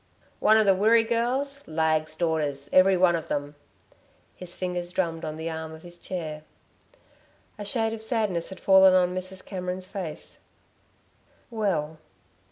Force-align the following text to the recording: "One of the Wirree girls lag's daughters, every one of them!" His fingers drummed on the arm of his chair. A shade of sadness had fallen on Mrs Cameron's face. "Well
"One 0.39 0.57
of 0.57 0.65
the 0.65 0.73
Wirree 0.73 1.03
girls 1.07 1.61
lag's 1.67 2.15
daughters, 2.15 2.71
every 2.73 2.97
one 2.97 3.15
of 3.15 3.27
them!" 3.29 3.53
His 4.35 4.55
fingers 4.55 4.91
drummed 4.91 5.23
on 5.23 5.37
the 5.37 5.47
arm 5.47 5.73
of 5.73 5.83
his 5.83 5.99
chair. 5.99 6.41
A 7.59 7.65
shade 7.65 7.93
of 7.93 8.01
sadness 8.01 8.49
had 8.49 8.59
fallen 8.59 8.95
on 8.95 9.13
Mrs 9.13 9.45
Cameron's 9.45 9.85
face. 9.85 10.39
"Well 11.51 11.99